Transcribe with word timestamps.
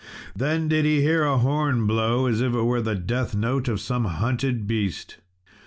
Then 0.35 0.67
did 0.67 0.83
he 0.83 1.01
hear 1.03 1.23
a 1.23 1.37
horn 1.37 1.85
blow 1.85 2.25
as 2.25 2.41
it 2.41 2.49
were 2.51 2.81
the 2.81 2.95
deathnote 2.95 3.67
of 3.67 3.79
some 3.79 4.05
hunted 4.05 4.65
beast. 4.65 5.17